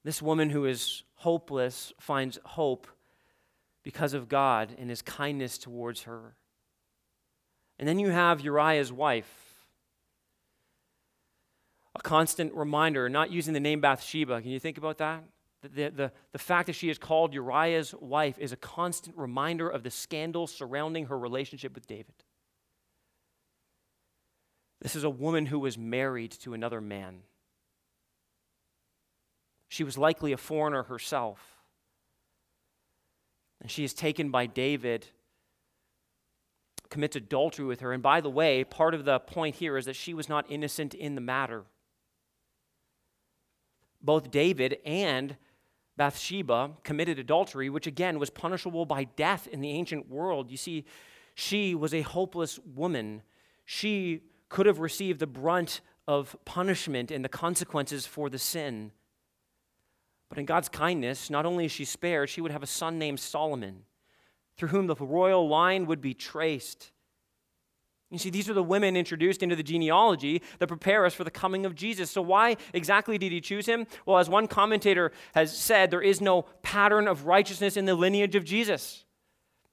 [0.03, 2.85] This woman who is hopeless finds hope
[3.81, 6.35] because of God and his kindness towards her.
[7.77, 9.29] And then you have Uriah's wife.
[11.95, 14.41] A constant reminder, not using the name Bathsheba.
[14.41, 15.23] Can you think about that?
[15.61, 19.83] The, the, the fact that she is called Uriah's wife is a constant reminder of
[19.83, 22.13] the scandal surrounding her relationship with David.
[24.81, 27.21] This is a woman who was married to another man.
[29.69, 31.39] She was likely a foreigner herself.
[33.61, 35.07] And she is taken by David
[36.95, 37.91] commits adultery with her.
[37.91, 40.93] And by the way, part of the point here is that she was not innocent
[40.93, 41.65] in the matter.
[44.01, 45.35] Both David and
[45.97, 50.49] Bathsheba committed adultery, which again was punishable by death in the ancient world.
[50.49, 50.85] You see,
[51.33, 53.23] she was a hopeless woman.
[53.65, 58.93] She could have received the brunt of punishment and the consequences for the sin.
[60.29, 63.19] But in God's kindness, not only is she spared, she would have a son named
[63.19, 63.83] Solomon
[64.57, 66.91] through whom the royal line would be traced.
[68.11, 71.31] You see, these are the women introduced into the genealogy that prepare us for the
[71.31, 72.11] coming of Jesus.
[72.11, 73.87] So, why exactly did he choose him?
[74.05, 78.35] Well, as one commentator has said, there is no pattern of righteousness in the lineage
[78.35, 79.05] of Jesus.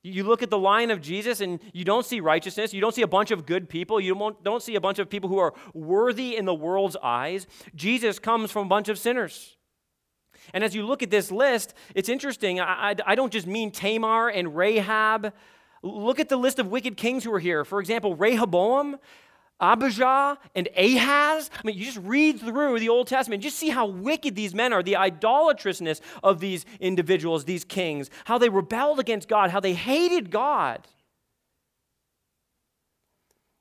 [0.03, 2.75] You look at the line of Jesus and you don't see righteousness.
[2.75, 4.01] You don't see a bunch of good people.
[4.01, 7.47] You don't see a bunch of people who are worthy in the world's eyes.
[7.77, 9.57] Jesus comes from a bunch of sinners.
[10.53, 12.61] And as you look at this list, it's interesting.
[12.61, 15.33] I, I, I, don't just mean Tamar and Rahab.
[15.83, 17.65] Look at the list of wicked kings who are here.
[17.65, 18.99] For example, Rehoboam,
[19.61, 21.51] Abijah, and Ahaz.
[21.53, 24.73] I mean, you just read through the Old Testament, just see how wicked these men
[24.73, 29.75] are, the idolatrousness of these individuals, these kings, how they rebelled against God, how they
[29.75, 30.87] hated God.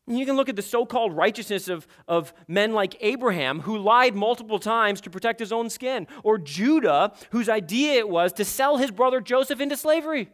[0.07, 4.15] You can look at the so called righteousness of, of men like Abraham, who lied
[4.15, 8.77] multiple times to protect his own skin, or Judah, whose idea it was to sell
[8.77, 10.29] his brother Joseph into slavery.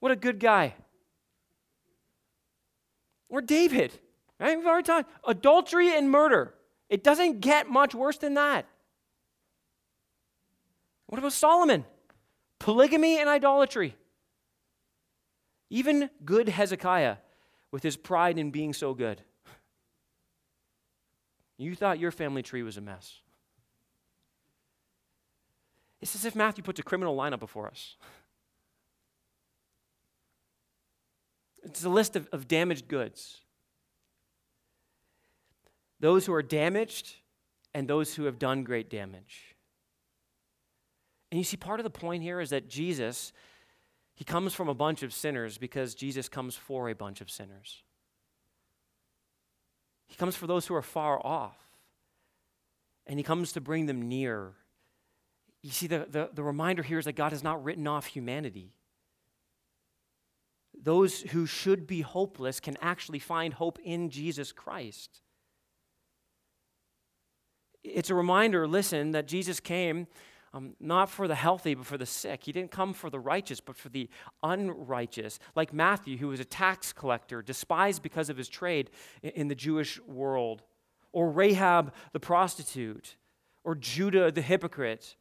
[0.00, 0.74] What a good guy.
[3.30, 3.98] Or David,
[4.38, 4.56] right?
[4.56, 5.10] We've already talked.
[5.26, 6.54] Adultery and murder.
[6.88, 8.66] It doesn't get much worse than that.
[11.06, 11.84] What about Solomon?
[12.58, 13.96] Polygamy and idolatry.
[15.70, 17.16] Even good Hezekiah
[17.70, 19.22] with his pride in being so good.
[21.56, 23.20] You thought your family tree was a mess.
[26.00, 27.96] It's as if Matthew puts a criminal lineup before us.
[31.64, 33.38] It's a list of, of damaged goods.
[36.00, 37.16] Those who are damaged
[37.74, 39.56] and those who have done great damage.
[41.30, 43.32] And you see, part of the point here is that Jesus
[44.18, 47.84] he comes from a bunch of sinners because Jesus comes for a bunch of sinners.
[50.08, 51.56] He comes for those who are far off,
[53.06, 54.54] and He comes to bring them near.
[55.62, 58.72] You see, the, the, the reminder here is that God has not written off humanity.
[60.76, 65.20] Those who should be hopeless can actually find hope in Jesus Christ.
[67.84, 70.08] It's a reminder, listen, that Jesus came
[70.54, 72.44] um, not for the healthy, but for the sick.
[72.44, 74.08] He didn't come for the righteous, but for the
[74.42, 75.38] unrighteous.
[75.54, 78.90] Like Matthew, who was a tax collector, despised because of his trade
[79.22, 80.62] in, in the Jewish world,
[81.12, 83.16] or Rahab the prostitute,
[83.64, 85.16] or Judah the hypocrite,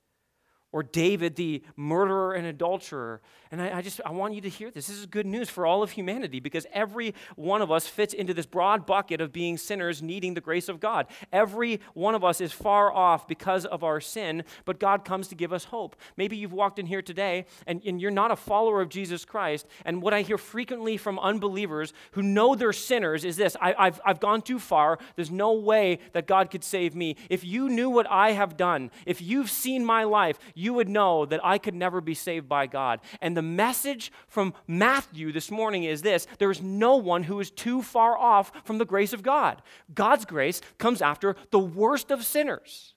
[0.72, 3.22] or David, the murderer and adulterer.
[3.52, 4.88] And I, I, just I want you to hear this.
[4.88, 8.34] This is good news for all of humanity because every one of us fits into
[8.34, 11.08] this broad bucket of being sinners needing the grace of God.
[11.32, 15.36] Every one of us is far off because of our sin, but God comes to
[15.36, 15.96] give us hope.
[16.18, 19.66] Maybe you've walked in here today and, and you're not a follower of Jesus Christ.
[19.86, 24.02] And what I hear frequently from unbelievers who know they're sinners is this I, I've,
[24.06, 25.00] I've gone too far.
[25.16, 27.16] There's no way that God could save me.
[27.30, 31.26] If you knew what I have done, if you've seen my life, you would know
[31.26, 33.00] that I could never be saved by God.
[33.22, 37.52] And the message from Matthew this morning is this there is no one who is
[37.52, 39.62] too far off from the grace of God.
[39.94, 42.94] God's grace comes after the worst of sinners.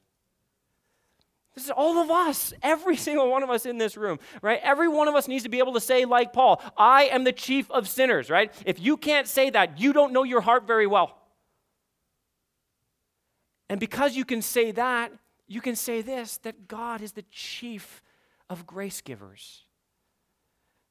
[1.55, 4.61] This is all of us, every single one of us in this room, right?
[4.62, 7.33] Every one of us needs to be able to say, like Paul, I am the
[7.33, 8.53] chief of sinners, right?
[8.64, 11.16] If you can't say that, you don't know your heart very well.
[13.68, 15.12] And because you can say that,
[15.51, 18.03] you can say this that God is the chief
[18.48, 19.64] of grace givers.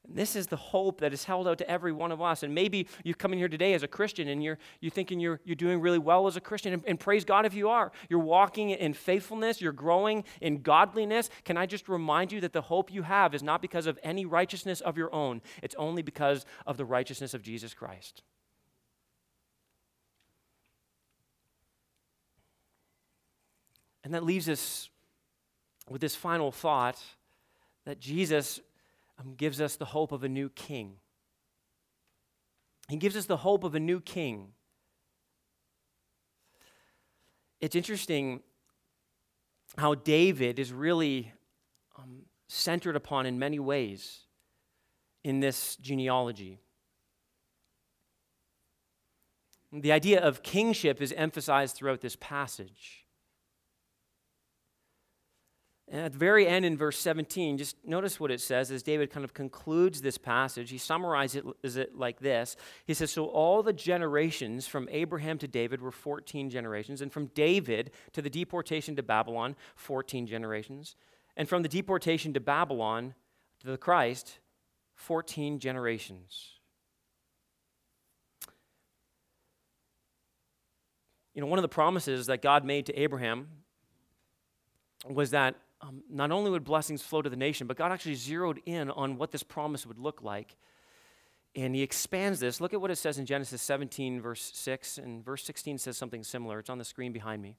[0.05, 2.43] And this is the hope that is held out to every one of us.
[2.43, 5.39] And maybe you come in here today as a Christian and you're, you're thinking you're,
[5.45, 6.73] you're doing really well as a Christian.
[6.73, 7.91] And, and praise God if you are.
[8.09, 11.29] You're walking in faithfulness, you're growing in godliness.
[11.45, 14.25] Can I just remind you that the hope you have is not because of any
[14.25, 18.23] righteousness of your own, it's only because of the righteousness of Jesus Christ.
[24.09, 24.89] And that leaves us
[25.87, 26.99] with this final thought
[27.85, 28.59] that Jesus
[29.19, 30.95] um, gives us the hope of a new king.
[32.87, 34.47] He gives us the hope of a new king.
[37.61, 38.39] It's interesting
[39.77, 41.31] how David is really
[41.95, 44.21] um, centered upon in many ways
[45.23, 46.57] in this genealogy.
[49.71, 53.05] The idea of kingship is emphasized throughout this passage.
[55.91, 59.09] And at the very end in verse 17, just notice what it says as David
[59.09, 60.69] kind of concludes this passage.
[60.69, 65.81] He summarizes it like this He says, So all the generations from Abraham to David
[65.81, 70.95] were 14 generations, and from David to the deportation to Babylon, 14 generations,
[71.35, 73.15] and from the deportation to Babylon
[73.61, 74.37] to the Christ,
[74.93, 76.51] 14 generations.
[81.33, 83.47] You know, one of the promises that God made to Abraham
[85.09, 88.61] was that um, not only would blessings flow to the nation, but God actually zeroed
[88.65, 90.55] in on what this promise would look like.
[91.55, 92.61] And he expands this.
[92.61, 94.97] Look at what it says in Genesis 17, verse 6.
[94.97, 96.59] And verse 16 says something similar.
[96.59, 97.57] It's on the screen behind me.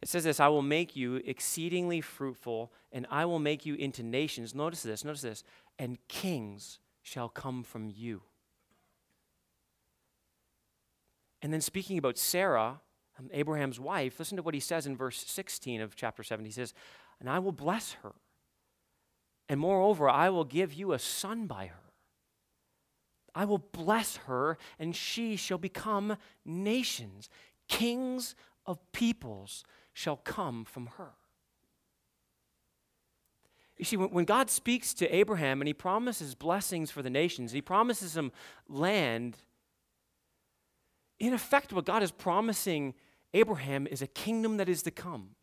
[0.00, 4.02] It says this I will make you exceedingly fruitful, and I will make you into
[4.02, 4.54] nations.
[4.54, 5.44] Notice this, notice this.
[5.78, 8.22] And kings shall come from you.
[11.40, 12.80] And then speaking about Sarah,
[13.18, 16.44] um, Abraham's wife, listen to what he says in verse 16 of chapter 7.
[16.44, 16.74] He says,
[17.20, 18.12] and I will bless her.
[19.48, 21.92] And moreover, I will give you a son by her.
[23.34, 27.28] I will bless her, and she shall become nations.
[27.68, 28.34] Kings
[28.66, 31.12] of peoples shall come from her.
[33.78, 37.62] You see, when God speaks to Abraham and he promises blessings for the nations, he
[37.62, 38.32] promises him
[38.68, 39.36] land,
[41.20, 42.94] in effect, what God is promising
[43.34, 45.36] Abraham is a kingdom that is to come.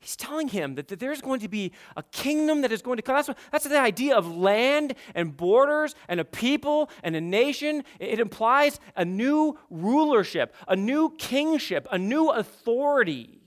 [0.00, 3.02] He's telling him that, that there's going to be a kingdom that is going to
[3.02, 3.16] come.
[3.16, 7.84] That's, that's the idea of land and borders and a people and a nation.
[7.98, 13.40] It, it implies a new rulership, a new kingship, a new authority.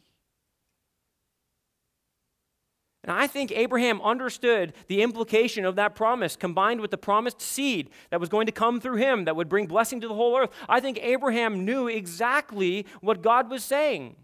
[3.03, 7.89] And I think Abraham understood the implication of that promise combined with the promised seed
[8.11, 10.51] that was going to come through him that would bring blessing to the whole earth.
[10.69, 14.15] I think Abraham knew exactly what God was saying.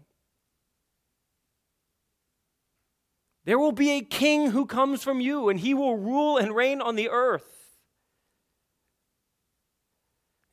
[3.44, 6.80] There will be a king who comes from you, and he will rule and reign
[6.80, 7.60] on the earth.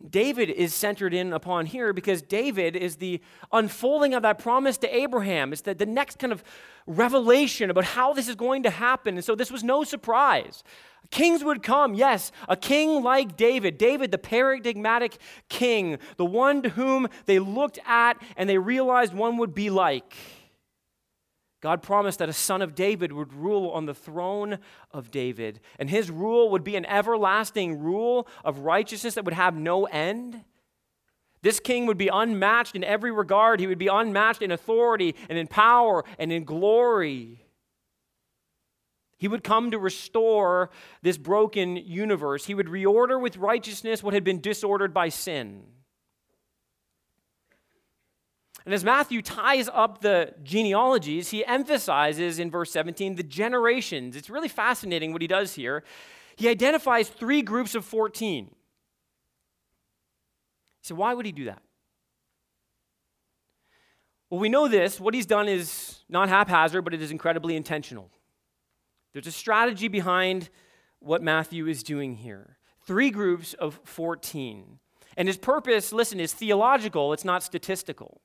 [0.10, 3.20] David is centered in upon here because David is the
[3.52, 5.52] unfolding of that promise to Abraham.
[5.52, 6.44] It's the, the next kind of
[6.86, 9.16] revelation about how this is going to happen.
[9.16, 10.64] And so this was no surprise.
[11.10, 15.18] Kings would come, yes, a king like David, David, the paradigmatic
[15.50, 20.16] king, the one to whom they looked at and they realized one would be like.
[21.60, 24.60] God promised that a son of David would rule on the throne
[24.92, 29.56] of David, and his rule would be an everlasting rule of righteousness that would have
[29.56, 30.44] no end.
[31.42, 33.60] This king would be unmatched in every regard.
[33.60, 37.46] He would be unmatched in authority and in power and in glory.
[39.18, 40.70] He would come to restore
[41.02, 42.46] this broken universe.
[42.46, 45.64] He would reorder with righteousness what had been disordered by sin.
[48.68, 54.18] And as Matthew ties up the genealogies, he emphasizes in verse 17 the generations.
[54.18, 55.86] It's really fascinating what he does here.
[56.36, 58.54] He identifies three groups of 14.
[60.82, 61.62] So, why would he do that?
[64.30, 65.00] Well, we know this.
[65.00, 68.12] What he's done is not haphazard, but it is incredibly intentional.
[69.14, 70.50] There's a strategy behind
[71.00, 72.58] what Matthew is doing here.
[72.86, 74.80] Three groups of 14.
[75.16, 78.20] And his purpose, listen, is theological, it's not statistical.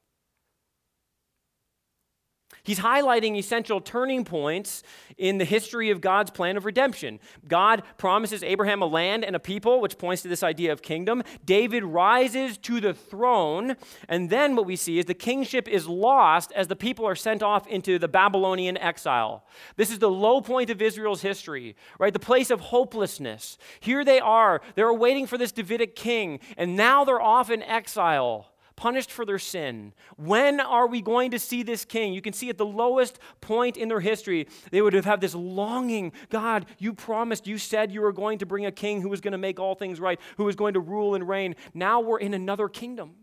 [2.64, 4.84] He's highlighting essential turning points
[5.18, 7.18] in the history of God's plan of redemption.
[7.48, 11.24] God promises Abraham a land and a people, which points to this idea of kingdom.
[11.44, 13.74] David rises to the throne,
[14.08, 17.42] and then what we see is the kingship is lost as the people are sent
[17.42, 19.44] off into the Babylonian exile.
[19.76, 22.12] This is the low point of Israel's history, right?
[22.12, 23.58] The place of hopelessness.
[23.80, 28.51] Here they are, they're waiting for this Davidic king, and now they're off in exile
[28.83, 29.93] punished for their sin.
[30.16, 32.12] When are we going to see this king?
[32.12, 35.37] You can see at the lowest point in their history, they would have had this
[35.37, 39.20] longing God, you promised, you said you were going to bring a king who was
[39.20, 41.55] going to make all things right, who was going to rule and reign.
[41.72, 43.14] Now we're in another kingdom.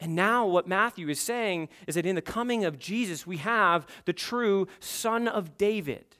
[0.00, 3.86] And now, what Matthew is saying is that in the coming of Jesus, we have
[4.06, 6.16] the true Son of David.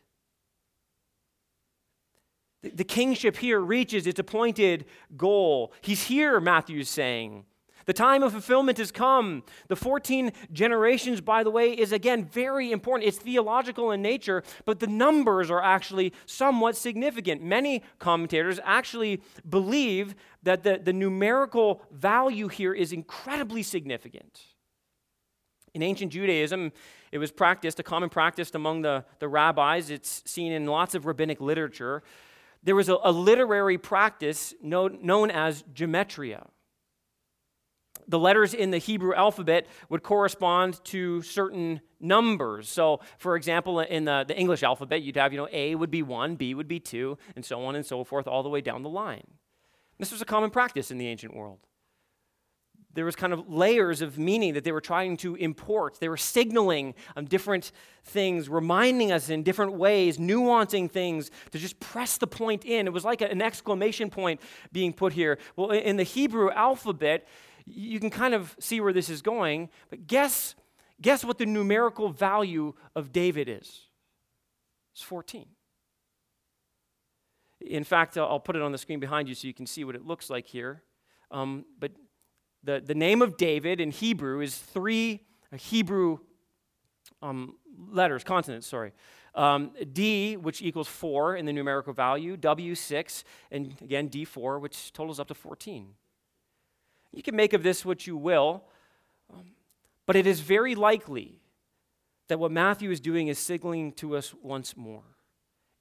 [2.73, 4.87] The kingship here reaches its appointed
[5.17, 5.73] goal.
[5.81, 7.45] He's here, Matthew's saying.
[7.87, 9.43] The time of fulfillment has come.
[9.69, 13.09] The 14 generations, by the way, is again very important.
[13.09, 17.43] It's theological in nature, but the numbers are actually somewhat significant.
[17.43, 24.41] Many commentators actually believe that the, the numerical value here is incredibly significant.
[25.75, 26.73] In ancient Judaism,
[27.11, 29.91] it was practiced, a common practice among the, the rabbis.
[29.91, 32.03] It's seen in lots of rabbinic literature
[32.65, 36.49] there was a, a literary practice known, known as gematria.
[38.07, 42.69] The letters in the Hebrew alphabet would correspond to certain numbers.
[42.69, 46.03] So, for example, in the, the English alphabet, you'd have, you know, A would be
[46.03, 48.83] one, B would be two, and so on and so forth, all the way down
[48.83, 49.25] the line.
[49.99, 51.61] This was a common practice in the ancient world
[52.95, 55.99] there was kind of layers of meaning that they were trying to import.
[56.01, 57.73] They were signaling um, different
[58.05, 62.87] things, reminding us in different ways, nuancing things to just press the point in.
[62.87, 64.41] It was like an exclamation point
[64.73, 65.39] being put here.
[65.57, 67.27] Well, in the Hebrew alphabet,
[67.67, 70.55] you can kind of see where this is going, but guess,
[71.01, 73.81] guess what the numerical value of David is?
[74.93, 75.47] It's 14.
[77.61, 79.95] In fact, I'll put it on the screen behind you so you can see what
[79.95, 80.83] it looks like here.
[81.31, 81.93] Um, but
[82.65, 85.21] the, the name of David in Hebrew is three
[85.55, 86.19] Hebrew
[87.23, 87.57] um,
[87.91, 88.93] letters, consonants, sorry.
[89.35, 94.93] Um, D, which equals 4 in the numerical value, W, 6, and again, D4, which
[94.93, 95.89] totals up to 14.
[97.13, 98.65] You can make of this what you will,
[99.33, 99.45] um,
[100.07, 101.41] but it is very likely
[102.29, 105.03] that what Matthew is doing is signaling to us once more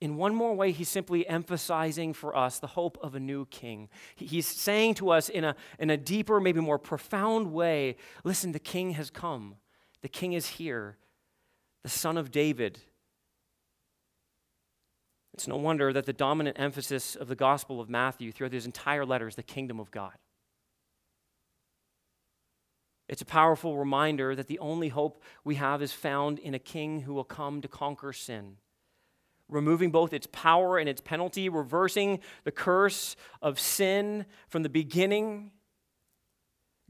[0.04, 3.88] in one more way, he's simply emphasizing for us the hope of a new king.
[4.18, 7.96] He's saying to us in a, in a deeper, maybe more profound way
[8.26, 9.56] listen, the king has come,
[10.02, 10.98] the king is here,
[11.84, 12.80] the son of David.
[15.34, 19.06] It's no wonder that the dominant emphasis of the Gospel of Matthew throughout his entire
[19.06, 20.18] letter is the kingdom of God.
[23.08, 27.02] It's a powerful reminder that the only hope we have is found in a king
[27.02, 28.58] who will come to conquer sin,
[29.54, 35.52] removing both its power and its penalty, reversing the curse of sin from the beginning.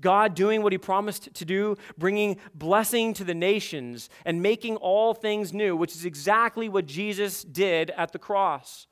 [0.01, 5.14] God doing what he promised to do, bringing blessing to the nations and making all
[5.14, 8.88] things new, which is exactly what Jesus did at the cross.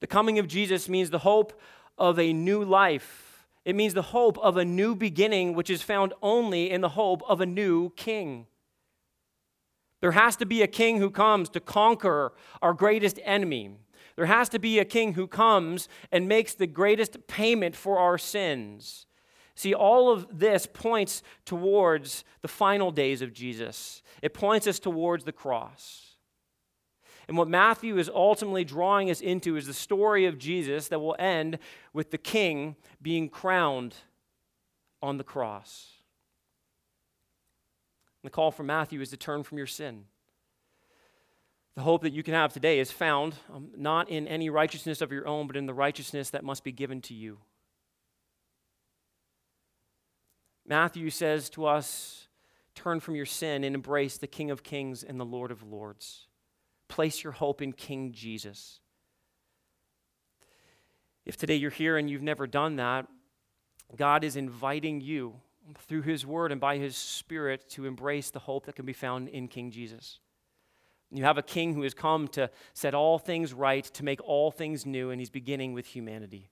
[0.00, 1.58] The coming of Jesus means the hope
[1.96, 3.26] of a new life
[3.66, 7.20] it means the hope of a new beginning, which is found only in the hope
[7.28, 8.46] of a new king.
[10.06, 12.32] There has to be a king who comes to conquer
[12.62, 13.72] our greatest enemy.
[14.14, 18.16] There has to be a king who comes and makes the greatest payment for our
[18.16, 19.06] sins.
[19.56, 25.24] See, all of this points towards the final days of Jesus, it points us towards
[25.24, 26.14] the cross.
[27.26, 31.16] And what Matthew is ultimately drawing us into is the story of Jesus that will
[31.18, 31.58] end
[31.92, 33.96] with the king being crowned
[35.02, 35.95] on the cross.
[38.26, 40.06] The call from Matthew is to turn from your sin.
[41.76, 45.12] The hope that you can have today is found um, not in any righteousness of
[45.12, 47.38] your own, but in the righteousness that must be given to you.
[50.66, 52.26] Matthew says to us,
[52.74, 56.26] Turn from your sin and embrace the King of Kings and the Lord of Lords.
[56.88, 58.80] Place your hope in King Jesus.
[61.24, 63.06] If today you're here and you've never done that,
[63.94, 65.36] God is inviting you
[65.74, 69.28] through His Word and by His Spirit to embrace the hope that can be found
[69.28, 70.20] in King Jesus.
[71.10, 74.50] You have a king who has come to set all things right, to make all
[74.50, 76.50] things new, and he's beginning with humanity.